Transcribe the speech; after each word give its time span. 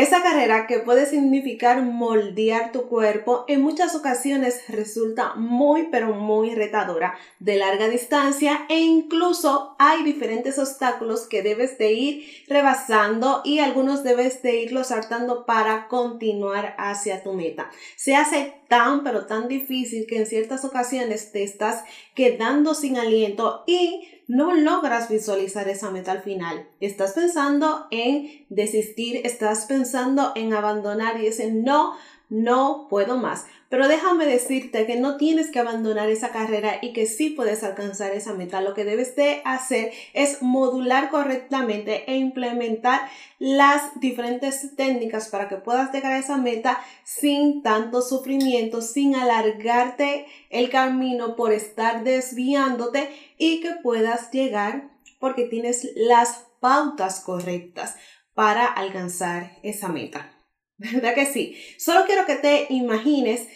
Esa 0.00 0.22
carrera 0.22 0.66
que 0.66 0.78
puede 0.78 1.04
significar 1.04 1.82
moldear 1.82 2.72
tu 2.72 2.86
cuerpo 2.88 3.44
en 3.48 3.60
muchas 3.60 3.94
ocasiones 3.94 4.62
resulta 4.70 5.34
muy 5.34 5.88
pero 5.90 6.14
muy 6.14 6.54
retadora, 6.54 7.18
de 7.38 7.56
larga 7.56 7.86
distancia 7.86 8.64
e 8.70 8.80
incluso 8.80 9.76
hay 9.78 10.02
diferentes 10.02 10.58
obstáculos 10.58 11.26
que 11.26 11.42
debes 11.42 11.76
de 11.76 11.92
ir 11.92 12.44
rebasando 12.48 13.42
y 13.44 13.58
algunos 13.58 14.02
debes 14.02 14.42
de 14.42 14.62
irlos 14.62 14.86
saltando 14.86 15.44
para 15.44 15.86
continuar 15.88 16.74
hacia 16.78 17.22
tu 17.22 17.34
meta. 17.34 17.70
Se 17.96 18.16
hace 18.16 18.54
tan 18.68 19.04
pero 19.04 19.26
tan 19.26 19.48
difícil 19.48 20.06
que 20.06 20.16
en 20.16 20.24
ciertas 20.24 20.64
ocasiones 20.64 21.30
te 21.30 21.42
estás 21.42 21.84
quedando 22.14 22.74
sin 22.74 22.96
aliento 22.96 23.64
y 23.66 24.08
no 24.30 24.54
logras 24.54 25.08
visualizar 25.08 25.68
esa 25.68 25.90
meta 25.90 26.12
al 26.12 26.22
final. 26.22 26.68
Estás 26.78 27.14
pensando 27.14 27.88
en 27.90 28.46
desistir, 28.48 29.22
estás 29.24 29.66
pensando 29.66 30.30
en 30.36 30.52
abandonar 30.54 31.18
y 31.20 31.24
dices, 31.24 31.52
no, 31.52 31.96
no 32.30 32.86
puedo 32.88 33.18
más. 33.18 33.46
Pero 33.68 33.86
déjame 33.86 34.26
decirte 34.26 34.86
que 34.86 34.96
no 34.96 35.16
tienes 35.16 35.50
que 35.50 35.58
abandonar 35.58 36.08
esa 36.08 36.30
carrera 36.30 36.78
y 36.82 36.92
que 36.92 37.06
sí 37.06 37.30
puedes 37.30 37.62
alcanzar 37.62 38.12
esa 38.12 38.32
meta. 38.34 38.60
Lo 38.60 38.74
que 38.74 38.84
debes 38.84 39.14
de 39.14 39.42
hacer 39.44 39.92
es 40.12 40.42
modular 40.42 41.10
correctamente 41.10 42.10
e 42.10 42.16
implementar 42.16 43.08
las 43.38 44.00
diferentes 44.00 44.74
técnicas 44.74 45.28
para 45.28 45.48
que 45.48 45.56
puedas 45.56 45.92
llegar 45.92 46.12
a 46.12 46.18
esa 46.18 46.36
meta 46.36 46.80
sin 47.04 47.62
tanto 47.62 48.02
sufrimiento, 48.02 48.82
sin 48.82 49.14
alargarte 49.14 50.26
el 50.50 50.70
camino 50.70 51.36
por 51.36 51.52
estar 51.52 52.02
desviándote 52.02 53.08
y 53.38 53.60
que 53.60 53.72
puedas 53.82 54.30
llegar 54.32 54.90
porque 55.20 55.44
tienes 55.44 55.88
las 55.94 56.46
pautas 56.60 57.20
correctas 57.20 57.94
para 58.34 58.66
alcanzar 58.66 59.58
esa 59.62 59.88
meta. 59.88 60.39
¿Verdad 60.92 61.14
que 61.14 61.26
sí? 61.26 61.56
Solo 61.78 62.06
quiero 62.06 62.24
que 62.24 62.36
te 62.36 62.66
imagines 62.70 63.48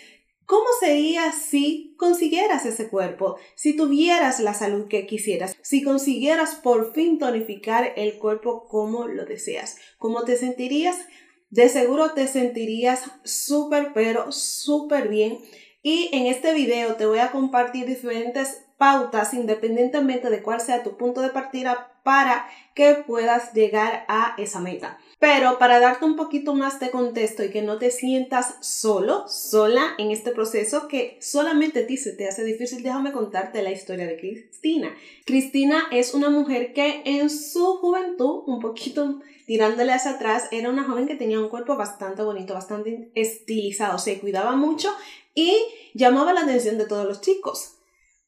cómo 0.44 0.66
sería 0.78 1.32
si 1.32 1.94
consiguieras 1.98 2.66
ese 2.66 2.88
cuerpo, 2.88 3.36
si 3.54 3.74
tuvieras 3.74 4.40
la 4.40 4.52
salud 4.52 4.88
que 4.88 5.06
quisieras, 5.06 5.56
si 5.62 5.82
consiguieras 5.82 6.54
por 6.56 6.92
fin 6.92 7.18
tonificar 7.18 7.94
el 7.96 8.18
cuerpo 8.18 8.68
como 8.68 9.08
lo 9.08 9.24
deseas. 9.24 9.78
¿Cómo 9.96 10.24
te 10.24 10.36
sentirías? 10.36 10.98
De 11.48 11.70
seguro 11.70 12.12
te 12.12 12.26
sentirías 12.26 13.04
súper, 13.24 13.92
pero 13.94 14.30
súper 14.30 15.08
bien. 15.08 15.38
Y 15.82 16.10
en 16.12 16.26
este 16.26 16.52
video 16.52 16.96
te 16.96 17.06
voy 17.06 17.20
a 17.20 17.30
compartir 17.30 17.86
diferentes 17.86 18.64
pautas 18.76 19.32
independientemente 19.32 20.28
de 20.28 20.42
cuál 20.42 20.60
sea 20.60 20.82
tu 20.82 20.98
punto 20.98 21.22
de 21.22 21.30
partida 21.30 22.00
para 22.02 22.46
que 22.74 22.94
puedas 23.06 23.54
llegar 23.54 24.04
a 24.08 24.34
esa 24.36 24.60
meta. 24.60 24.98
Pero 25.24 25.58
para 25.58 25.80
darte 25.80 26.04
un 26.04 26.16
poquito 26.16 26.54
más 26.54 26.80
de 26.80 26.90
contexto 26.90 27.42
y 27.42 27.48
que 27.48 27.62
no 27.62 27.78
te 27.78 27.90
sientas 27.90 28.56
solo, 28.60 29.26
sola 29.26 29.94
en 29.96 30.10
este 30.10 30.32
proceso 30.32 30.86
que 30.86 31.16
solamente 31.18 31.80
a 31.80 31.86
ti 31.86 31.96
se 31.96 32.12
te 32.12 32.28
hace 32.28 32.44
difícil, 32.44 32.82
déjame 32.82 33.10
contarte 33.10 33.62
la 33.62 33.72
historia 33.72 34.06
de 34.06 34.18
Cristina. 34.18 34.94
Cristina 35.24 35.84
es 35.90 36.12
una 36.12 36.28
mujer 36.28 36.74
que 36.74 37.00
en 37.06 37.30
su 37.30 37.78
juventud, 37.78 38.42
un 38.46 38.60
poquito 38.60 39.22
tirándole 39.46 39.92
hacia 39.94 40.10
atrás, 40.10 40.46
era 40.52 40.68
una 40.68 40.84
joven 40.84 41.06
que 41.06 41.14
tenía 41.14 41.40
un 41.40 41.48
cuerpo 41.48 41.74
bastante 41.74 42.22
bonito, 42.22 42.52
bastante 42.52 43.10
estilizado, 43.14 43.98
se 43.98 44.20
cuidaba 44.20 44.56
mucho 44.56 44.90
y 45.34 45.56
llamaba 45.94 46.34
la 46.34 46.42
atención 46.42 46.76
de 46.76 46.84
todos 46.84 47.06
los 47.06 47.22
chicos. 47.22 47.76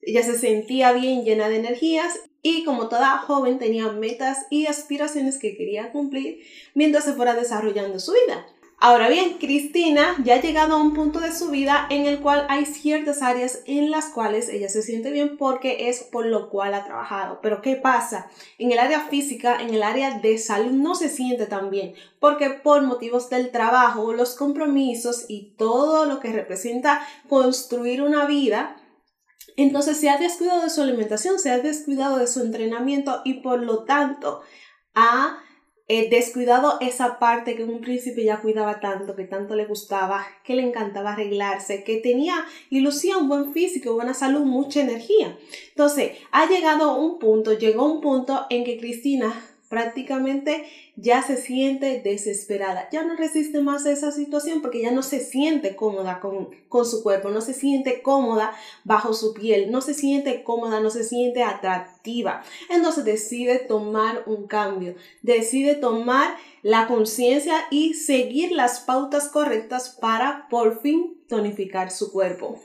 Ella 0.01 0.23
se 0.23 0.39
sentía 0.39 0.95
bien 0.95 1.25
llena 1.25 1.51
de 1.51 1.57
energías 1.57 2.19
y 2.49 2.63
como 2.63 2.89
toda 2.89 3.19
joven 3.19 3.59
tenía 3.59 3.91
metas 3.91 4.47
y 4.51 4.67
aspiraciones 4.67 5.37
que 5.37 5.57
quería 5.57 5.91
cumplir 5.91 6.47
mientras 6.75 7.03
se 7.05 7.13
fuera 7.13 7.35
desarrollando 7.35 7.99
su 7.99 8.13
vida. 8.13 8.47
Ahora 8.79 9.09
bien, 9.09 9.39
Cristina 9.41 10.15
ya 10.23 10.35
ha 10.35 10.41
llegado 10.41 10.75
a 10.75 10.81
un 10.81 10.95
punto 10.95 11.19
de 11.19 11.33
su 11.33 11.51
vida 11.51 11.89
en 11.91 12.07
el 12.07 12.21
cual 12.21 12.47
hay 12.49 12.65
ciertas 12.67 13.21
áreas 13.21 13.63
en 13.65 13.91
las 13.91 14.11
cuales 14.11 14.49
ella 14.49 14.69
se 14.69 14.83
siente 14.83 15.11
bien 15.11 15.37
porque 15.39 15.89
es 15.89 16.05
por 16.05 16.25
lo 16.27 16.49
cual 16.49 16.75
ha 16.75 16.85
trabajado. 16.85 17.41
Pero 17.43 17.63
¿qué 17.63 17.75
pasa? 17.75 18.31
En 18.59 18.71
el 18.71 18.79
área 18.79 19.01
física, 19.01 19.61
en 19.61 19.75
el 19.75 19.83
área 19.83 20.21
de 20.21 20.39
salud 20.39 20.71
no 20.71 20.95
se 20.95 21.09
siente 21.09 21.47
tan 21.47 21.71
bien 21.71 21.95
porque 22.21 22.51
por 22.51 22.83
motivos 22.83 23.29
del 23.29 23.51
trabajo, 23.51 24.13
los 24.13 24.37
compromisos 24.37 25.25
y 25.27 25.55
todo 25.57 26.05
lo 26.05 26.21
que 26.21 26.33
representa 26.33 27.05
construir 27.29 28.03
una 28.03 28.27
vida, 28.27 28.77
entonces 29.57 29.99
se 29.99 30.09
ha 30.11 30.19
descuidado 30.19 30.63
de 30.63 30.71
su 30.71 30.83
alimentación, 30.83 31.39
se 31.39 31.51
ha 31.51 31.59
descuidado 31.59 32.19
de 32.19 32.27
su 32.27 32.41
entrenamiento 32.43 33.23
y 33.25 33.35
por 33.41 33.63
lo 33.63 33.85
tanto 33.85 34.43
ha 34.95 35.39
eh, 35.89 36.09
descuidado 36.11 36.79
esa 36.81 37.21
parte 37.21 37.55
que 37.55 37.63
un 37.63 37.81
príncipe 37.81 38.25
ya 38.25 38.41
cuidaba 38.41 38.81
tanto, 38.81 39.15
que 39.15 39.23
tanto 39.25 39.55
le 39.55 39.67
gustaba, 39.67 40.27
que 40.43 40.57
le 40.57 40.63
encantaba 40.63 41.13
arreglarse, 41.13 41.85
que 41.85 41.99
tenía 41.99 42.45
ilusión, 42.71 43.29
buen 43.29 43.53
físico, 43.53 43.95
buena 43.95 44.13
salud, 44.13 44.41
mucha 44.41 44.81
energía. 44.81 45.39
Entonces 45.69 46.19
ha 46.33 46.49
llegado 46.49 46.99
un 46.99 47.21
punto, 47.21 47.53
llegó 47.53 47.85
un 47.85 48.01
punto 48.01 48.47
en 48.51 48.65
que 48.65 48.79
Cristina 48.79 49.33
prácticamente 49.69 50.65
ya 50.97 51.23
se 51.23 51.37
siente 51.37 52.01
desesperada, 52.03 52.89
ya 52.91 53.03
no 53.03 53.17
resiste 53.17 53.61
más 53.61 53.85
esa 53.85 54.13
situación 54.13 54.63
porque 54.63 54.81
ya 54.81 54.91
no 54.91 55.03
se 55.03 55.21
siente 55.21 55.75
cómoda 55.77 56.21
con, 56.21 56.51
con, 56.69 56.87
su 56.87 57.03
cuerpo, 57.03 57.31
no 57.31 57.41
se 57.41 57.53
siente 57.53 58.01
cómoda 58.03 58.57
bajo 58.85 59.13
su 59.13 59.35
piel, 59.35 59.71
no 59.71 59.81
se 59.81 59.95
siente 59.95 60.45
cómoda, 60.45 60.81
no 60.81 60.91
se 60.91 61.05
siente 61.05 61.43
atractiva. 61.43 62.45
Entonces 62.71 63.05
decide 63.05 63.59
tomar 63.59 64.23
un 64.27 64.47
cambio, 64.47 64.95
decide 65.23 65.75
tomar 65.75 66.37
la 66.63 66.87
conciencia 66.87 67.67
y 67.71 67.95
seguir 67.95 68.53
las 68.53 68.81
pautas 68.81 69.29
correctas 69.29 69.97
para 70.01 70.47
por 70.49 70.81
fin 70.81 71.25
tonificar 71.29 71.91
su 71.91 72.13
cuerpo. 72.13 72.61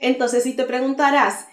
Entonces, 0.00 0.42
si 0.42 0.54
te 0.54 0.64
preguntarás, 0.64 1.46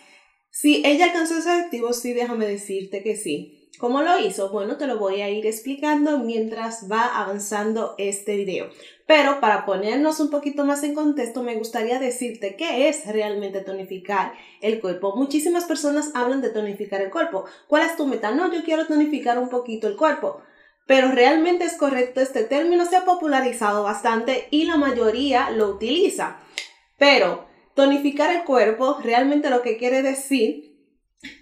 si 0.50 0.82
ella 0.86 1.06
alcanzó 1.06 1.38
ese 1.38 1.52
objetivo, 1.52 1.94
sí, 1.94 2.14
déjame 2.14 2.48
decirte 2.48 3.04
que 3.04 3.16
sí 3.16 3.59
¿Cómo 3.80 4.02
lo 4.02 4.20
hizo? 4.20 4.50
Bueno, 4.50 4.76
te 4.76 4.88
lo 4.88 5.00
voy 5.00 5.22
a 5.22 5.30
ir 5.30 5.46
explicando 5.46 6.20
mientras 6.20 6.92
va 6.92 7.22
avanzando 7.22 7.96
este 7.98 8.36
video. 8.36 8.70
Pero 9.08 9.40
para 9.40 9.66
ponernos 9.66 10.20
un 10.20 10.30
poquito 10.30 10.66
más 10.66 10.84
en 10.84 10.94
contexto, 10.94 11.44
me 11.44 11.56
gustaría 11.56 11.98
decirte 11.98 12.58
qué 12.58 12.90
es 12.90 13.08
realmente 13.08 13.62
tonificar 13.62 14.34
el 14.60 14.82
cuerpo. 14.82 15.16
Muchísimas 15.16 15.64
personas 15.64 16.12
hablan 16.14 16.42
de 16.42 16.50
tonificar 16.50 17.02
el 17.02 17.10
cuerpo. 17.10 17.46
¿Cuál 17.70 17.84
es 17.84 17.96
tu 17.96 18.06
meta? 18.06 18.32
No, 18.32 18.52
yo 18.54 18.66
quiero 18.66 18.86
tonificar 18.86 19.40
un 19.40 19.48
poquito 19.48 19.88
el 19.88 19.96
cuerpo. 19.96 20.42
Pero 20.86 21.14
realmente 21.14 21.64
es 21.64 21.78
correcto, 21.78 22.20
este 22.20 22.44
término 22.44 22.86
se 22.86 22.98
ha 22.98 23.06
popularizado 23.06 23.84
bastante 23.84 24.50
y 24.52 24.66
la 24.66 24.76
mayoría 24.76 25.52
lo 25.52 25.70
utiliza. 25.70 26.38
Pero 26.98 27.46
tonificar 27.76 28.36
el 28.36 28.44
cuerpo 28.44 29.00
realmente 29.02 29.50
lo 29.50 29.62
que 29.62 29.78
quiere 29.78 30.02
decir 30.02 30.76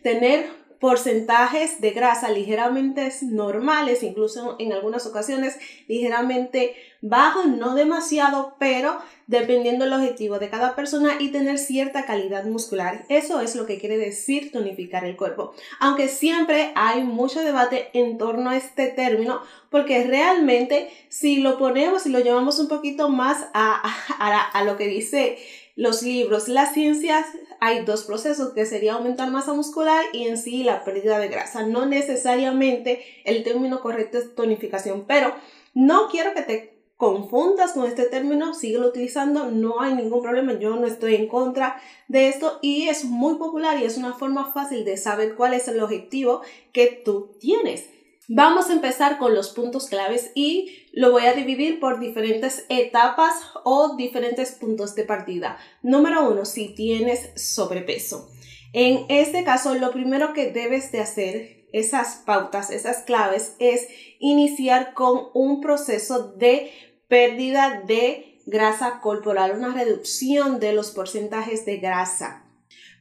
tener 0.03 0.56
porcentajes 0.79 1.81
de 1.81 1.91
grasa 1.91 2.29
ligeramente 2.29 3.11
normales, 3.21 4.03
incluso 4.03 4.55
en 4.59 4.73
algunas 4.73 5.05
ocasiones 5.05 5.57
ligeramente 5.88 6.75
bajos, 7.01 7.47
no 7.47 7.75
demasiado, 7.75 8.55
pero 8.59 8.97
dependiendo 9.27 9.85
del 9.85 9.93
objetivo 9.93 10.39
de 10.39 10.49
cada 10.49 10.75
persona 10.75 11.16
y 11.19 11.29
tener 11.29 11.57
cierta 11.57 12.05
calidad 12.05 12.45
muscular. 12.45 13.05
Eso 13.09 13.41
es 13.41 13.55
lo 13.55 13.66
que 13.66 13.79
quiere 13.79 13.97
decir 13.97 14.51
tonificar 14.51 15.03
el 15.05 15.17
cuerpo. 15.17 15.53
Aunque 15.79 16.07
siempre 16.07 16.71
hay 16.75 17.03
mucho 17.03 17.41
debate 17.41 17.89
en 17.93 18.17
torno 18.17 18.49
a 18.49 18.57
este 18.57 18.87
término, 18.87 19.41
porque 19.69 20.05
realmente 20.05 20.89
si 21.09 21.37
lo 21.37 21.57
ponemos 21.57 22.05
y 22.05 22.09
lo 22.09 22.19
llevamos 22.19 22.59
un 22.59 22.67
poquito 22.67 23.09
más 23.09 23.47
a, 23.53 23.81
a, 24.19 24.41
a 24.41 24.63
lo 24.63 24.77
que 24.77 24.87
dice 24.87 25.37
los 25.77 26.01
libros, 26.01 26.47
las 26.47 26.73
ciencias, 26.73 27.25
hay 27.61 27.85
dos 27.85 28.03
procesos 28.03 28.53
que 28.53 28.65
sería 28.65 28.93
aumentar 28.93 29.29
masa 29.29 29.53
muscular 29.53 30.03
y 30.11 30.27
en 30.27 30.38
sí 30.38 30.63
la 30.63 30.83
pérdida 30.83 31.19
de 31.19 31.27
grasa. 31.27 31.65
No 31.65 31.85
necesariamente 31.85 33.05
el 33.23 33.43
término 33.43 33.79
correcto 33.79 34.17
es 34.17 34.34
tonificación, 34.34 35.05
pero 35.07 35.34
no 35.75 36.09
quiero 36.09 36.34
que 36.34 36.41
te 36.41 36.78
confundas 36.97 37.73
con 37.73 37.85
este 37.85 38.05
término, 38.05 38.55
síguelo 38.55 38.87
utilizando, 38.87 39.52
no 39.52 39.79
hay 39.79 39.93
ningún 39.93 40.23
problema, 40.23 40.53
yo 40.53 40.75
no 40.75 40.87
estoy 40.87 41.13
en 41.13 41.28
contra 41.28 41.79
de 42.07 42.28
esto 42.28 42.57
y 42.63 42.90
es 42.90 43.05
muy 43.05 43.35
popular 43.35 43.79
y 43.79 43.84
es 43.84 43.97
una 43.97 44.13
forma 44.13 44.52
fácil 44.52 44.84
de 44.84 44.97
saber 44.97 45.35
cuál 45.35 45.53
es 45.53 45.67
el 45.67 45.79
objetivo 45.79 46.41
que 46.73 46.87
tú 46.87 47.35
tienes. 47.40 47.87
Vamos 48.29 48.70
a 48.70 48.74
empezar 48.74 49.20
con 49.20 49.34
los 49.34 49.52
puntos 49.52 49.88
claves 49.88 50.32
y 50.35 50.85
lo 50.91 51.12
voy 51.12 51.28
a 51.28 51.34
dividir 51.34 51.79
por 51.79 51.97
diferentes 51.97 52.66
etapas 52.68 53.34
o 53.64 53.96
diferentes 53.96 54.52
puntos 54.52 54.96
de 54.96 55.06
partida. 55.06 55.58
Número 55.82 56.29
uno, 56.29 56.44
si 56.44 56.76
tienes 56.76 57.32
sobrepeso. 57.41 58.29
En 58.74 59.06
este 59.08 59.46
caso, 59.46 59.76
lo 59.76 59.91
primero 59.91 60.34
que 60.34 60.52
debes 60.52 60.91
de 60.91 61.00
hacer, 61.00 61.68
esas 61.72 62.24
pautas, 62.26 62.70
esas 62.70 63.03
claves, 63.03 63.56
es 63.59 63.88
iniciar 64.20 64.94
con 64.94 65.29
un 65.34 65.62
proceso 65.62 66.34
de 66.34 66.72
pérdida 67.08 67.82
de 67.88 68.41
grasa 68.46 69.00
corporal, 69.00 69.53
una 69.56 69.74
reducción 69.74 70.59
de 70.59 70.74
los 70.74 70.91
porcentajes 70.91 71.66
de 71.66 71.78
grasa. 71.78 72.47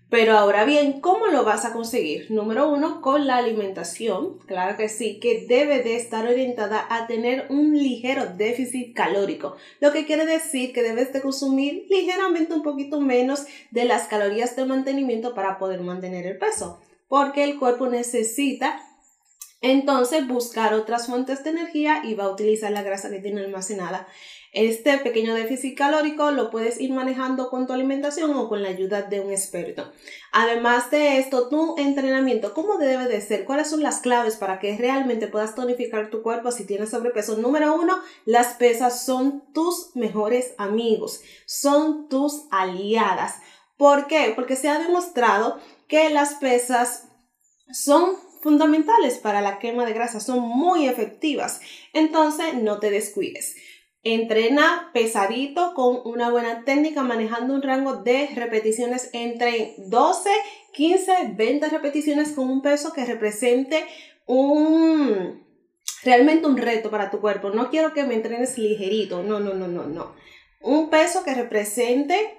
Pero 0.09 0.39
ahora 0.39 0.65
bien, 0.65 1.01
¿cómo 1.01 1.27
lo 1.27 1.43
vas 1.43 1.65
a 1.65 1.73
conseguir? 1.73 2.31
Número 2.31 2.69
uno, 2.69 3.01
con 3.01 3.27
la 3.27 3.39
alimentación. 3.39 4.39
Claro 4.47 4.77
que 4.77 4.89
sí, 4.89 5.19
que 5.19 5.47
debe 5.49 5.83
de 5.83 5.97
estar 5.97 6.25
orientada 6.27 6.87
a 6.89 7.09
tener 7.09 7.47
un 7.51 7.77
ligero 7.77 8.27
déficit 8.27 8.95
calórico. 8.95 9.57
Lo 9.81 9.93
que 9.93 10.07
quiere 10.07 10.25
decir 10.25 10.73
que 10.73 10.85
debes 10.85 11.13
de 11.13 11.23
consumir 11.23 11.87
ligeramente 11.91 12.55
un 12.55 12.63
poquito 12.63 13.01
menos 13.01 13.47
de 13.73 13.85
las 13.85 14.07
calorías 14.07 14.55
de 14.55 14.65
mantenimiento 14.65 15.35
para 15.35 15.59
poder 15.59 15.81
mantener 15.81 16.25
el 16.25 16.39
peso. 16.39 16.81
Porque 17.09 17.43
el 17.43 17.59
cuerpo 17.59 17.89
necesita 17.89 18.81
entonces 19.61 20.27
buscar 20.27 20.75
otras 20.75 21.07
fuentes 21.07 21.43
de 21.43 21.51
energía 21.51 22.03
y 22.05 22.15
va 22.15 22.25
a 22.25 22.31
utilizar 22.31 22.71
la 22.73 22.83
grasa 22.83 23.11
que 23.11 23.21
tiene 23.21 23.41
almacenada. 23.41 24.07
Este 24.53 24.97
pequeño 24.99 25.35
déficit 25.35 25.77
calórico 25.77 26.31
lo 26.31 26.51
puedes 26.51 26.81
ir 26.81 26.91
manejando 26.91 27.51
con 27.51 27.67
tu 27.67 27.75
alimentación 27.75 28.35
o 28.35 28.49
con 28.49 28.63
la 28.63 28.71
ayuda 28.71 29.03
de 29.03 29.21
un 29.21 29.31
experto. 29.31 29.93
Además 30.33 30.91
de 30.91 31.19
esto, 31.19 31.51
tu 31.51 31.77
entrenamiento, 31.77 32.55
¿cómo 32.55 32.79
debe 32.79 33.07
de 33.07 33.21
ser? 33.21 33.45
¿Cuáles 33.45 33.69
son 33.69 33.83
las 33.83 34.01
claves 34.01 34.37
para 34.37 34.59
que 34.59 34.77
realmente 34.79 35.27
puedas 35.27 35.55
tonificar 35.55 36.09
tu 36.09 36.23
cuerpo 36.23 36.53
si 36.53 36.65
tienes 36.65 36.89
sobrepeso? 36.89 37.37
Número 37.37 37.75
uno, 37.75 38.01
las 38.25 38.55
pesas 38.55 39.05
son 39.05 39.45
tus 39.53 39.95
mejores 39.95 40.55
amigos, 40.57 41.21
son 41.45 42.09
tus 42.09 42.47
aliadas. 42.51 43.35
¿Por 43.77 44.07
qué? 44.07 44.33
Porque 44.35 44.57
se 44.57 44.71
ha 44.71 44.79
demostrado 44.79 45.61
que 45.87 46.09
las 46.09 46.37
pesas 46.37 47.09
son 47.73 48.17
fundamentales 48.41 49.19
para 49.19 49.41
la 49.41 49.59
quema 49.59 49.85
de 49.85 49.93
grasa, 49.93 50.21
son 50.21 50.41
muy 50.41 50.87
efectivas. 50.89 51.61
Entonces, 51.93 52.55
no 52.55 52.79
te 52.79 52.91
descuides. 52.91 53.57
Entrena 54.03 54.91
pesadito 54.95 55.75
con 55.75 56.01
una 56.05 56.31
buena 56.31 56.65
técnica 56.65 57.03
manejando 57.03 57.55
un 57.55 57.63
rango 57.63 57.97
de 57.97 58.29
repeticiones 58.35 59.11
entre 59.13 59.75
12, 59.79 60.31
15, 60.75 61.13
20 61.35 61.69
repeticiones 61.69 62.33
con 62.33 62.49
un 62.49 62.63
peso 62.63 62.93
que 62.93 63.05
represente 63.05 63.85
un 64.27 65.45
realmente 66.05 66.47
un 66.47 66.57
reto 66.57 66.91
para 66.91 67.11
tu 67.11 67.21
cuerpo. 67.21 67.51
No 67.51 67.69
quiero 67.69 67.93
que 67.93 68.05
me 68.05 68.15
entrenes 68.15 68.59
ligerito, 68.59 69.23
no, 69.23 69.41
no, 69.41 69.55
no, 69.55 69.67
no, 69.67 69.85
no. 69.87 70.15
Un 70.61 70.89
peso 70.89 71.25
que 71.25 71.35
represente 71.35 72.39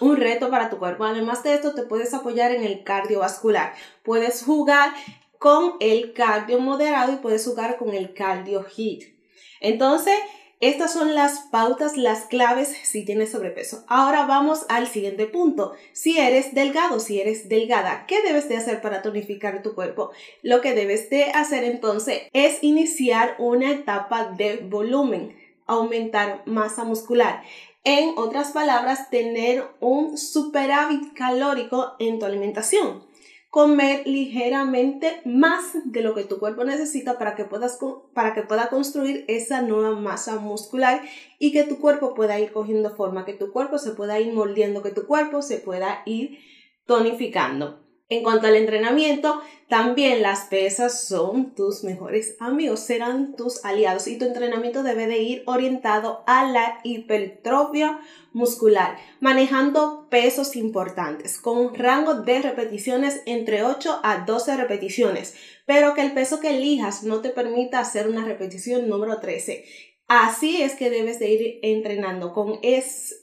un 0.00 0.16
reto 0.16 0.50
para 0.50 0.70
tu 0.70 0.78
cuerpo. 0.78 1.04
Además 1.04 1.42
de 1.42 1.54
esto, 1.54 1.74
te 1.74 1.82
puedes 1.82 2.14
apoyar 2.14 2.52
en 2.52 2.64
el 2.64 2.82
cardiovascular. 2.84 3.74
Puedes 4.02 4.42
jugar 4.42 4.92
con 5.38 5.74
el 5.80 6.12
cardio 6.12 6.60
moderado 6.60 7.12
y 7.12 7.16
puedes 7.16 7.44
jugar 7.44 7.76
con 7.76 7.94
el 7.94 8.14
cardio 8.14 8.62
hit. 8.64 9.16
Entonces, 9.60 10.16
estas 10.62 10.92
son 10.92 11.16
las 11.16 11.40
pautas, 11.50 11.96
las 11.96 12.26
claves 12.26 12.68
si 12.84 13.04
tienes 13.04 13.32
sobrepeso. 13.32 13.84
Ahora 13.88 14.26
vamos 14.26 14.64
al 14.68 14.86
siguiente 14.86 15.26
punto. 15.26 15.72
Si 15.92 16.20
eres 16.20 16.54
delgado, 16.54 17.00
si 17.00 17.20
eres 17.20 17.48
delgada, 17.48 18.06
¿qué 18.06 18.22
debes 18.22 18.48
de 18.48 18.56
hacer 18.56 18.80
para 18.80 19.02
tonificar 19.02 19.60
tu 19.62 19.74
cuerpo? 19.74 20.12
Lo 20.42 20.60
que 20.60 20.74
debes 20.74 21.10
de 21.10 21.24
hacer 21.24 21.64
entonces 21.64 22.22
es 22.32 22.62
iniciar 22.62 23.34
una 23.40 23.72
etapa 23.72 24.26
de 24.26 24.58
volumen, 24.58 25.36
aumentar 25.66 26.42
masa 26.46 26.84
muscular. 26.84 27.42
En 27.84 28.14
otras 28.16 28.52
palabras, 28.52 29.10
tener 29.10 29.64
un 29.80 30.16
superávit 30.16 31.14
calórico 31.14 31.94
en 31.98 32.20
tu 32.20 32.26
alimentación. 32.26 33.02
Comer 33.50 34.06
ligeramente 34.06 35.20
más 35.24 35.72
de 35.84 36.00
lo 36.02 36.14
que 36.14 36.22
tu 36.22 36.38
cuerpo 36.38 36.62
necesita 36.64 37.18
para 37.18 37.34
que, 37.34 37.44
puedas, 37.44 37.78
para 38.14 38.34
que 38.34 38.42
pueda 38.42 38.68
construir 38.68 39.24
esa 39.26 39.62
nueva 39.62 39.98
masa 39.98 40.36
muscular 40.36 41.02
y 41.40 41.52
que 41.52 41.64
tu 41.64 41.80
cuerpo 41.80 42.14
pueda 42.14 42.38
ir 42.38 42.52
cogiendo 42.52 42.94
forma, 42.94 43.24
que 43.24 43.34
tu 43.34 43.50
cuerpo 43.52 43.78
se 43.78 43.90
pueda 43.90 44.20
ir 44.20 44.32
moldeando, 44.32 44.82
que 44.82 44.92
tu 44.92 45.06
cuerpo 45.06 45.42
se 45.42 45.58
pueda 45.58 46.02
ir 46.06 46.38
tonificando. 46.86 47.81
En 48.12 48.22
cuanto 48.22 48.46
al 48.46 48.56
entrenamiento, 48.56 49.40
también 49.68 50.20
las 50.20 50.40
pesas 50.40 51.02
son 51.02 51.54
tus 51.54 51.82
mejores 51.82 52.36
amigos, 52.40 52.80
serán 52.80 53.36
tus 53.36 53.64
aliados 53.64 54.06
y 54.06 54.18
tu 54.18 54.26
entrenamiento 54.26 54.82
debe 54.82 55.06
de 55.06 55.20
ir 55.20 55.42
orientado 55.46 56.22
a 56.26 56.44
la 56.44 56.80
hipertrofia 56.84 58.00
muscular, 58.34 58.98
manejando 59.20 60.08
pesos 60.10 60.56
importantes 60.56 61.38
con 61.38 61.56
un 61.56 61.74
rango 61.74 62.16
de 62.16 62.42
repeticiones 62.42 63.22
entre 63.24 63.62
8 63.62 64.00
a 64.02 64.26
12 64.26 64.58
repeticiones, 64.58 65.34
pero 65.64 65.94
que 65.94 66.02
el 66.02 66.12
peso 66.12 66.38
que 66.38 66.50
elijas 66.58 67.04
no 67.04 67.22
te 67.22 67.30
permita 67.30 67.78
hacer 67.78 68.08
una 68.08 68.26
repetición 68.26 68.90
número 68.90 69.20
13 69.20 69.64
Así 70.14 70.60
es 70.60 70.74
que 70.74 70.90
debes 70.90 71.18
de 71.20 71.30
ir 71.30 71.58
entrenando 71.62 72.34
con, 72.34 72.60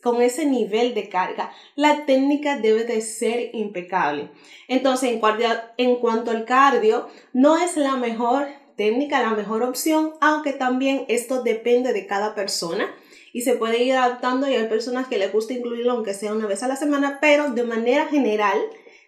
con 0.01 0.21
ese 0.23 0.47
nivel 0.47 0.95
de 0.95 1.07
carga. 1.07 1.51
La 1.75 2.07
técnica 2.07 2.57
debe 2.57 2.83
de 2.83 3.01
ser 3.01 3.51
impecable. 3.53 4.31
Entonces, 4.67 5.11
en, 5.11 5.21
en 5.77 5.95
cuanto 5.97 6.31
al 6.31 6.45
cardio, 6.45 7.07
no 7.31 7.57
es 7.57 7.77
la 7.77 7.95
mejor 7.95 8.47
técnica, 8.75 9.21
la 9.21 9.35
mejor 9.35 9.61
opción, 9.61 10.13
aunque 10.19 10.51
también 10.51 11.05
esto 11.09 11.43
depende 11.43 11.93
de 11.93 12.07
cada 12.07 12.33
persona 12.33 12.91
y 13.33 13.41
se 13.41 13.53
puede 13.53 13.83
ir 13.83 13.93
adaptando 13.93 14.49
y 14.49 14.55
hay 14.55 14.67
personas 14.67 15.07
que 15.07 15.19
les 15.19 15.31
gusta 15.31 15.53
incluirlo 15.53 15.91
aunque 15.91 16.15
sea 16.15 16.33
una 16.33 16.47
vez 16.47 16.63
a 16.63 16.67
la 16.67 16.75
semana, 16.75 17.19
pero 17.21 17.51
de 17.51 17.65
manera 17.65 18.07
general, 18.07 18.57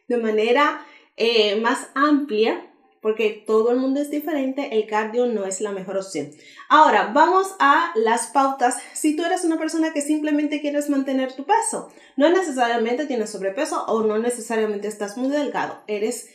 de 0.08 0.18
manera 0.18 0.86
eh, 1.18 1.56
más 1.56 1.90
amplia, 1.96 2.71
porque 3.02 3.44
todo 3.46 3.72
el 3.72 3.78
mundo 3.78 4.00
es 4.00 4.12
diferente, 4.12 4.78
el 4.78 4.88
cardio 4.88 5.26
no 5.26 5.46
es 5.46 5.60
la 5.60 5.72
mejor 5.72 5.98
opción. 5.98 6.30
Ahora, 6.70 7.12
vamos 7.14 7.56
a 7.60 7.92
las 7.96 8.28
pautas. 8.28 8.78
Si 8.94 9.16
tú 9.16 9.26
eres 9.26 9.44
una 9.44 9.58
persona 9.58 9.92
que 9.92 10.02
simplemente 10.02 10.62
quieres 10.62 10.90
mantener 10.90 11.34
tu 11.34 11.46
peso, 11.46 11.90
no 12.16 12.30
necesariamente 12.30 13.08
tienes 13.08 13.32
sobrepeso 13.32 13.86
o 13.86 14.04
no 14.04 14.20
necesariamente 14.20 14.88
estás 14.88 15.18
muy 15.18 15.30
delgado, 15.30 15.82
eres 15.88 16.30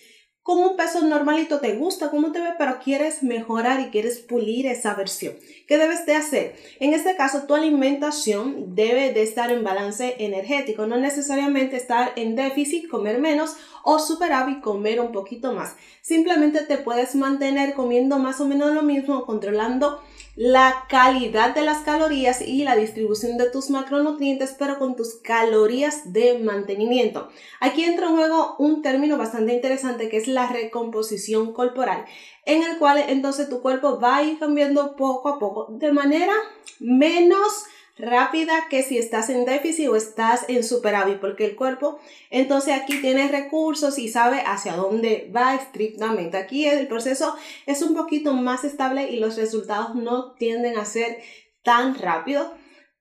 con 0.46 0.58
un 0.58 0.76
peso 0.76 1.02
normalito, 1.02 1.58
te 1.58 1.74
gusta 1.74 2.08
cómo 2.08 2.30
te 2.30 2.40
ve, 2.40 2.50
pero 2.56 2.78
quieres 2.78 3.24
mejorar 3.24 3.80
y 3.80 3.90
quieres 3.90 4.20
pulir 4.20 4.68
esa 4.68 4.94
versión. 4.94 5.34
¿Qué 5.66 5.76
debes 5.76 6.06
de 6.06 6.14
hacer? 6.14 6.54
En 6.78 6.94
este 6.94 7.16
caso, 7.16 7.48
tu 7.48 7.56
alimentación 7.56 8.76
debe 8.76 9.12
de 9.12 9.24
estar 9.24 9.50
en 9.50 9.64
balance 9.64 10.14
energético, 10.20 10.86
no 10.86 10.98
necesariamente 10.98 11.74
estar 11.74 12.12
en 12.14 12.36
déficit, 12.36 12.88
comer 12.88 13.18
menos 13.18 13.56
o 13.82 13.98
superávit, 13.98 14.60
comer 14.60 15.00
un 15.00 15.10
poquito 15.10 15.52
más. 15.52 15.74
Simplemente 16.00 16.60
te 16.60 16.78
puedes 16.78 17.16
mantener 17.16 17.74
comiendo 17.74 18.20
más 18.20 18.40
o 18.40 18.46
menos 18.46 18.72
lo 18.72 18.84
mismo, 18.84 19.26
controlando 19.26 20.00
la 20.36 20.84
calidad 20.90 21.54
de 21.54 21.62
las 21.62 21.78
calorías 21.78 22.42
y 22.42 22.62
la 22.62 22.76
distribución 22.76 23.38
de 23.38 23.50
tus 23.50 23.70
macronutrientes, 23.70 24.54
pero 24.58 24.78
con 24.78 24.94
tus 24.94 25.14
calorías 25.14 26.12
de 26.12 26.38
mantenimiento. 26.38 27.30
Aquí 27.58 27.84
entra 27.84 28.08
en 28.08 28.16
juego 28.16 28.54
un 28.58 28.82
término 28.82 29.16
bastante 29.16 29.54
interesante 29.54 30.10
que 30.10 30.18
es 30.18 30.28
la 30.28 30.46
recomposición 30.46 31.54
corporal, 31.54 32.04
en 32.44 32.62
el 32.62 32.76
cual 32.78 33.02
entonces 33.08 33.48
tu 33.48 33.62
cuerpo 33.62 33.98
va 33.98 34.18
a 34.18 34.22
ir 34.24 34.38
cambiando 34.38 34.94
poco 34.94 35.30
a 35.30 35.38
poco 35.38 35.68
de 35.70 35.90
manera 35.90 36.34
menos 36.80 37.64
rápida 37.98 38.66
que 38.68 38.82
si 38.82 38.98
estás 38.98 39.30
en 39.30 39.44
déficit 39.44 39.88
o 39.88 39.96
estás 39.96 40.44
en 40.48 40.62
superávit, 40.62 41.18
porque 41.18 41.46
el 41.46 41.56
cuerpo 41.56 41.98
entonces 42.30 42.74
aquí 42.74 43.00
tiene 43.00 43.28
recursos 43.28 43.98
y 43.98 44.08
sabe 44.08 44.42
hacia 44.46 44.76
dónde 44.76 45.30
va 45.34 45.54
estrictamente. 45.54 46.36
Aquí 46.36 46.66
el 46.66 46.86
proceso 46.88 47.36
es 47.64 47.82
un 47.82 47.94
poquito 47.94 48.34
más 48.34 48.64
estable 48.64 49.10
y 49.10 49.18
los 49.18 49.36
resultados 49.36 49.94
no 49.94 50.34
tienden 50.34 50.78
a 50.78 50.84
ser 50.84 51.18
tan 51.62 51.94
rápidos. 51.94 52.48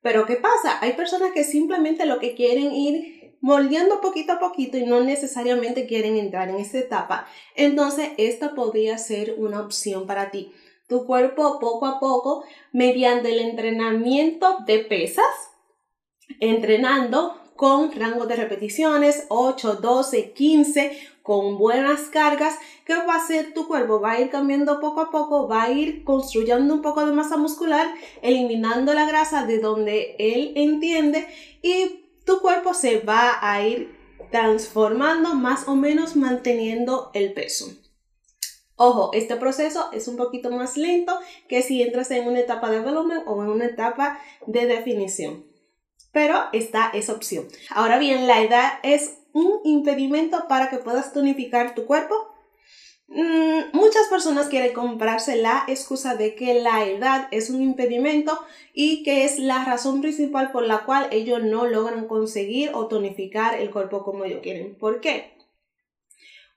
Pero 0.02 0.26
¿qué 0.26 0.36
pasa? 0.36 0.78
Hay 0.82 0.94
personas 0.94 1.32
que 1.34 1.44
simplemente 1.44 2.06
lo 2.06 2.20
que 2.20 2.36
quieren 2.36 2.72
ir 2.72 3.16
moldeando 3.42 4.02
poquito 4.02 4.34
a 4.34 4.40
poquito 4.40 4.78
y 4.78 4.86
no 4.86 5.02
necesariamente 5.02 5.88
quieren 5.88 6.16
entrar 6.16 6.50
en 6.50 6.58
esta 6.58 6.80
etapa. 6.80 7.28
Entonces, 7.56 8.10
esta 8.18 8.56
podría 8.56 8.98
ser 8.98 9.36
una 9.38 9.62
opción 9.62 10.08
para 10.08 10.32
ti 10.32 10.52
tu 10.88 11.06
cuerpo 11.06 11.60
poco 11.60 11.86
a 11.86 12.00
poco 12.00 12.44
mediante 12.72 13.32
el 13.32 13.40
entrenamiento 13.40 14.60
de 14.66 14.80
pesas, 14.80 15.26
entrenando 16.40 17.42
con 17.56 17.92
rango 17.94 18.26
de 18.26 18.36
repeticiones 18.36 19.26
8, 19.30 19.76
12, 19.76 20.34
15, 20.34 20.98
con 21.24 21.58
buenas 21.58 22.02
cargas, 22.02 22.56
¿qué 22.86 22.96
va 22.96 23.16
a 23.16 23.18
hacer 23.18 23.54
tu 23.54 23.68
cuerpo? 23.68 24.00
Va 24.00 24.12
a 24.12 24.22
ir 24.22 24.30
cambiando 24.30 24.80
poco 24.80 25.02
a 25.02 25.10
poco, 25.10 25.48
va 25.48 25.64
a 25.64 25.72
ir 25.72 26.04
construyendo 26.04 26.74
un 26.74 26.82
poco 26.82 27.06
de 27.06 27.14
masa 27.14 27.38
muscular, 27.38 27.88
eliminando 28.22 28.94
la 28.94 29.08
grasa 29.08 29.46
de 29.46 29.60
donde 29.60 30.16
él 30.20 30.54
entiende 30.56 31.28
y 31.62 32.06
tu 32.26 32.42
cuerpo 32.42 32.74
se 32.74 33.00
va 33.00 33.40
a 33.42 33.66
ir 33.66 33.96
transformando 34.30 35.34
más 35.34 35.68
o 35.68 35.76
menos 35.76 36.16
manteniendo 36.16 37.10
el 37.14 37.34
peso. 37.34 37.72
Ojo, 38.78 39.12
este 39.14 39.38
proceso 39.38 39.90
es 39.94 40.08
un 40.08 40.18
poquito 40.18 40.52
más 40.52 40.76
lento 40.76 41.18
que 41.48 41.62
si 41.62 41.82
entras 41.82 42.12
en 42.12 42.28
una 42.28 42.40
etapa 42.40 42.70
de 42.70 42.82
volumen 42.82 43.24
o 43.26 43.42
en 43.42 43.50
una 43.50 43.66
etapa 43.66 44.20
de 44.48 44.66
definición. 44.66 45.46
Pero 46.12 46.46
esta 46.54 46.90
es 46.94 47.10
opción. 47.10 47.48
Ahora 47.70 48.00
bien, 48.00 48.28
la 48.28 48.42
edad 48.42 48.74
es 48.84 49.18
un 49.34 49.60
impedimento 49.64 50.48
para 50.48 50.70
que 50.70 50.78
puedas 50.78 51.14
tonificar 51.14 51.76
tu 51.76 51.86
cuerpo. 51.86 52.16
Mm, 53.08 53.74
muchas 53.74 54.08
personas 54.10 54.48
quieren 54.48 54.74
comprarse 54.74 55.36
la 55.36 55.66
excusa 55.68 56.16
de 56.16 56.36
que 56.36 56.56
la 56.56 56.86
edad 56.86 57.28
es 57.32 57.50
un 57.50 57.62
impedimento 57.62 58.40
y 58.74 59.04
que 59.04 59.26
es 59.26 59.40
la 59.40 59.64
razón 59.64 60.02
principal 60.02 60.52
por 60.52 60.66
la 60.66 60.86
cual 60.86 61.08
ellos 61.12 61.44
no 61.44 61.68
logran 61.68 62.08
conseguir 62.08 62.72
o 62.74 62.88
tonificar 62.88 63.60
el 63.60 63.72
cuerpo 63.72 64.04
como 64.04 64.24
ellos 64.26 64.40
quieren. 64.42 64.76
¿Por 64.78 65.02
qué? 65.02 65.38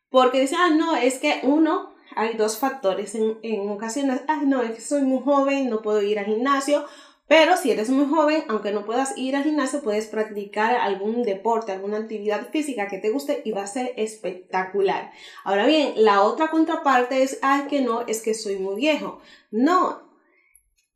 Porque 0.09 0.41
dicen, 0.41 0.59
ah, 0.61 0.71
no, 0.71 0.97
es 0.97 1.19
que 1.19 1.41
uno, 1.43 1.95
hay 2.17 2.37
dos 2.37 2.59
factores 2.59 3.15
en, 3.15 3.39
en 3.43 3.69
ocasiones, 3.71 4.23
ah, 4.29 4.43
no, 4.45 4.63
es 4.63 4.73
que 4.73 4.81
soy 4.81 5.03
muy 5.03 5.23
joven, 5.23 5.71
no 5.71 5.83
puedo 5.83 6.03
ir 6.03 6.19
al 6.19 6.27
gimnasio, 6.27 6.85
pero 7.29 7.59
si 7.59 7.71
eres 7.71 7.91
muy 7.91 8.07
joven, 8.07 8.45
aunque 8.49 8.73
no 8.73 8.87
puedas 8.87 9.17
ir 9.19 9.37
al 9.37 9.45
gimnasio, 9.45 9.83
puedes 9.83 10.07
practicar 10.07 10.77
algún 10.77 11.23
deporte, 11.23 11.73
alguna 11.73 11.99
actividad 11.99 12.49
física 12.51 12.89
que 12.89 12.97
te 12.99 13.11
guste 13.11 13.43
y 13.45 13.53
va 13.53 13.65
a 13.65 13.67
ser 13.67 13.93
espectacular. 13.97 15.13
Ahora 15.45 15.67
bien, 15.67 15.93
la 15.97 16.23
otra 16.23 16.49
contraparte 16.49 17.23
es, 17.23 17.39
ay, 17.43 17.67
que 17.69 17.83
no, 17.83 18.01
es 18.07 18.23
que 18.23 18.33
soy 18.33 18.57
muy 18.57 18.77
viejo. 18.77 19.21
No, 19.51 20.08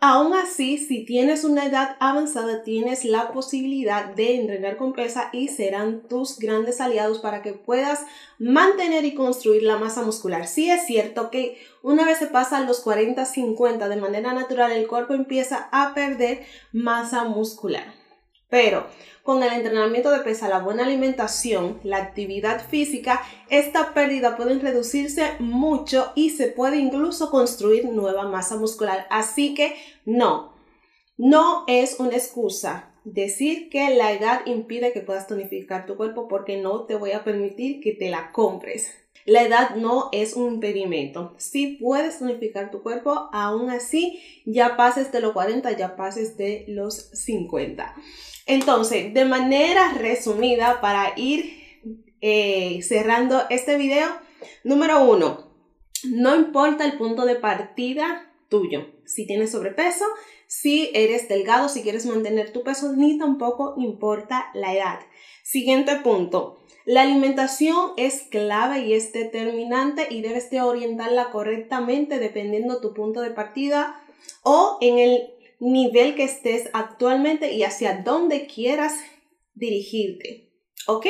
Aún 0.04 0.34
así, 0.34 0.78
si 0.78 1.04
tienes 1.04 1.44
una 1.44 1.64
edad 1.64 1.94
avanzada, 2.00 2.64
tienes 2.64 3.04
la 3.04 3.30
posibilidad 3.30 4.06
de 4.06 4.34
entrenar 4.34 4.76
con 4.76 4.94
pesa 4.94 5.28
y 5.32 5.46
serán 5.46 6.08
tus 6.08 6.40
grandes 6.40 6.80
aliados 6.80 7.20
para 7.20 7.40
que 7.40 7.52
puedas 7.52 8.00
mantener 8.40 9.04
y 9.04 9.14
construir 9.14 9.62
la 9.62 9.78
masa 9.78 10.02
muscular. 10.02 10.48
Sí 10.48 10.68
es 10.68 10.86
cierto 10.86 11.30
que 11.30 11.56
una 11.84 12.04
vez 12.04 12.18
se 12.18 12.26
pasan 12.26 12.66
los 12.66 12.84
40-50 12.84 13.86
de 13.86 13.94
manera 13.94 14.32
natural, 14.32 14.72
el 14.72 14.88
cuerpo 14.88 15.14
empieza 15.14 15.68
a 15.70 15.94
perder 15.94 16.46
masa 16.72 17.22
muscular. 17.22 18.01
Pero 18.52 18.84
con 19.22 19.42
el 19.42 19.50
entrenamiento 19.50 20.10
de 20.10 20.18
pesa, 20.18 20.46
la 20.46 20.58
buena 20.58 20.84
alimentación, 20.84 21.80
la 21.84 21.96
actividad 21.96 22.62
física, 22.68 23.22
esta 23.48 23.94
pérdida 23.94 24.36
puede 24.36 24.58
reducirse 24.58 25.30
mucho 25.38 26.12
y 26.14 26.28
se 26.28 26.48
puede 26.48 26.76
incluso 26.76 27.30
construir 27.30 27.86
nueva 27.86 28.28
masa 28.28 28.56
muscular. 28.56 29.06
Así 29.08 29.54
que 29.54 29.74
no, 30.04 30.54
no 31.16 31.64
es 31.66 31.98
una 31.98 32.12
excusa 32.12 32.92
decir 33.04 33.70
que 33.70 33.88
la 33.94 34.12
edad 34.12 34.42
impide 34.44 34.92
que 34.92 35.00
puedas 35.00 35.26
tonificar 35.26 35.86
tu 35.86 35.96
cuerpo 35.96 36.28
porque 36.28 36.58
no 36.58 36.84
te 36.84 36.94
voy 36.94 37.12
a 37.12 37.24
permitir 37.24 37.80
que 37.80 37.94
te 37.94 38.10
la 38.10 38.32
compres. 38.32 38.92
La 39.24 39.42
edad 39.42 39.76
no 39.76 40.08
es 40.12 40.34
un 40.34 40.54
impedimento. 40.54 41.34
Si 41.38 41.76
puedes 41.76 42.18
tonificar 42.18 42.70
tu 42.70 42.82
cuerpo, 42.82 43.28
aún 43.32 43.70
así 43.70 44.20
ya 44.44 44.76
pases 44.76 45.12
de 45.12 45.20
los 45.20 45.32
40, 45.32 45.70
ya 45.72 45.96
pases 45.96 46.36
de 46.36 46.64
los 46.68 47.10
50. 47.12 47.94
Entonces, 48.46 49.14
de 49.14 49.24
manera 49.24 49.92
resumida, 49.94 50.80
para 50.80 51.12
ir 51.16 51.62
eh, 52.20 52.80
cerrando 52.82 53.42
este 53.50 53.76
video, 53.76 54.08
número 54.64 55.04
uno, 55.04 55.52
no 56.04 56.34
importa 56.34 56.84
el 56.84 56.98
punto 56.98 57.24
de 57.24 57.36
partida 57.36 58.28
tuyo, 58.48 58.86
si 59.06 59.26
tienes 59.26 59.52
sobrepeso, 59.52 60.04
si 60.46 60.90
eres 60.92 61.28
delgado, 61.28 61.68
si 61.68 61.82
quieres 61.82 62.04
mantener 62.04 62.52
tu 62.52 62.62
peso, 62.62 62.92
ni 62.92 63.18
tampoco 63.18 63.74
importa 63.78 64.50
la 64.52 64.74
edad. 64.74 65.00
Siguiente 65.42 65.96
punto. 65.96 66.61
La 66.84 67.02
alimentación 67.02 67.92
es 67.96 68.22
clave 68.22 68.80
y 68.80 68.94
es 68.94 69.12
determinante 69.12 70.08
y 70.10 70.20
debes 70.20 70.50
de 70.50 70.62
orientarla 70.62 71.30
correctamente 71.30 72.18
dependiendo 72.18 72.80
tu 72.80 72.92
punto 72.92 73.20
de 73.20 73.30
partida 73.30 74.00
o 74.42 74.78
en 74.80 74.98
el 74.98 75.30
nivel 75.60 76.16
que 76.16 76.24
estés 76.24 76.68
actualmente 76.72 77.52
y 77.52 77.62
hacia 77.62 78.02
dónde 78.02 78.46
quieras 78.46 78.94
dirigirte. 79.54 80.50
¿Ok? 80.88 81.06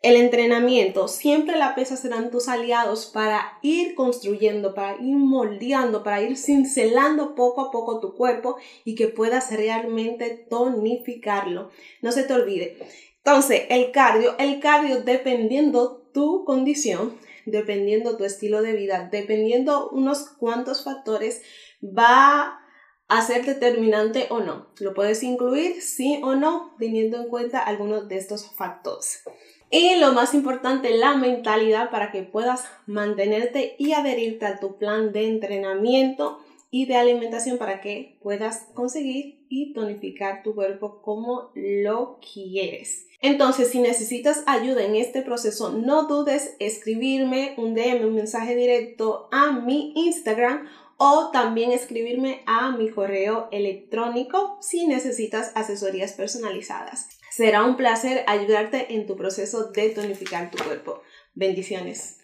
El 0.00 0.16
entrenamiento, 0.16 1.08
siempre 1.08 1.56
la 1.56 1.74
pesa 1.74 1.96
serán 1.96 2.30
tus 2.30 2.48
aliados 2.48 3.06
para 3.06 3.58
ir 3.62 3.94
construyendo, 3.94 4.74
para 4.74 5.00
ir 5.00 5.16
moldeando, 5.16 6.02
para 6.02 6.20
ir 6.20 6.36
cincelando 6.36 7.34
poco 7.34 7.62
a 7.62 7.70
poco 7.70 8.00
tu 8.00 8.14
cuerpo 8.14 8.56
y 8.84 8.96
que 8.96 9.08
puedas 9.08 9.50
realmente 9.50 10.46
tonificarlo. 10.50 11.70
No 12.02 12.12
se 12.12 12.24
te 12.24 12.34
olvide. 12.34 12.76
Entonces, 13.24 13.62
el 13.70 13.90
cardio, 13.90 14.36
el 14.38 14.60
cardio 14.60 15.00
dependiendo 15.00 16.02
tu 16.12 16.44
condición, 16.44 17.18
dependiendo 17.46 18.18
tu 18.18 18.24
estilo 18.24 18.60
de 18.60 18.74
vida, 18.74 19.08
dependiendo 19.10 19.88
unos 19.88 20.28
cuantos 20.28 20.84
factores, 20.84 21.42
va 21.82 22.60
a 23.08 23.22
ser 23.22 23.46
determinante 23.46 24.26
o 24.28 24.40
no. 24.40 24.66
Lo 24.78 24.92
puedes 24.92 25.22
incluir 25.22 25.80
sí 25.80 26.20
o 26.22 26.34
no, 26.34 26.74
teniendo 26.78 27.16
en 27.16 27.28
cuenta 27.28 27.60
algunos 27.60 28.08
de 28.08 28.18
estos 28.18 28.54
factores. 28.56 29.22
Y 29.70 29.96
lo 29.96 30.12
más 30.12 30.34
importante, 30.34 30.94
la 30.94 31.16
mentalidad 31.16 31.90
para 31.90 32.12
que 32.12 32.22
puedas 32.22 32.66
mantenerte 32.86 33.74
y 33.78 33.92
adherirte 33.92 34.44
a 34.44 34.60
tu 34.60 34.76
plan 34.76 35.12
de 35.12 35.28
entrenamiento 35.28 36.43
y 36.74 36.86
de 36.86 36.96
alimentación 36.96 37.56
para 37.56 37.80
que 37.80 38.18
puedas 38.20 38.66
conseguir 38.74 39.46
y 39.48 39.72
tonificar 39.74 40.42
tu 40.42 40.56
cuerpo 40.56 41.02
como 41.02 41.52
lo 41.54 42.18
quieres. 42.18 43.06
Entonces, 43.20 43.70
si 43.70 43.78
necesitas 43.78 44.42
ayuda 44.48 44.82
en 44.82 44.96
este 44.96 45.22
proceso, 45.22 45.70
no 45.70 46.08
dudes 46.08 46.56
escribirme 46.58 47.54
un 47.58 47.76
DM, 47.76 48.04
un 48.04 48.16
mensaje 48.16 48.56
directo 48.56 49.28
a 49.30 49.52
mi 49.52 49.92
Instagram 49.94 50.68
o 50.96 51.30
también 51.30 51.70
escribirme 51.70 52.42
a 52.44 52.72
mi 52.72 52.90
correo 52.90 53.46
electrónico 53.52 54.58
si 54.60 54.88
necesitas 54.88 55.52
asesorías 55.54 56.14
personalizadas. 56.14 57.08
Será 57.30 57.62
un 57.62 57.76
placer 57.76 58.24
ayudarte 58.26 58.96
en 58.96 59.06
tu 59.06 59.14
proceso 59.14 59.70
de 59.70 59.90
tonificar 59.90 60.50
tu 60.50 60.58
cuerpo. 60.64 61.02
Bendiciones. 61.34 62.23